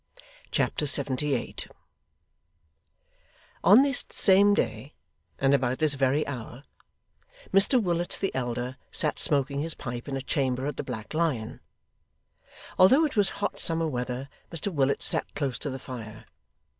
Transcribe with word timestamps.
Chapter 0.49 0.87
78 0.87 1.67
On 3.63 3.83
this 3.83 4.03
same 4.09 4.55
day, 4.55 4.95
and 5.37 5.53
about 5.53 5.77
this 5.77 5.93
very 5.93 6.25
hour, 6.25 6.63
Mr 7.53 7.79
Willet 7.79 8.17
the 8.19 8.33
elder 8.33 8.77
sat 8.89 9.19
smoking 9.19 9.59
his 9.61 9.75
pipe 9.75 10.07
in 10.07 10.17
a 10.17 10.21
chamber 10.23 10.65
at 10.65 10.77
the 10.77 10.83
Black 10.83 11.13
Lion. 11.13 11.59
Although 12.79 13.05
it 13.05 13.15
was 13.15 13.29
hot 13.29 13.59
summer 13.59 13.87
weather, 13.87 14.27
Mr 14.51 14.73
Willet 14.73 15.03
sat 15.03 15.35
close 15.35 15.59
to 15.59 15.69
the 15.69 15.77
fire. 15.77 16.25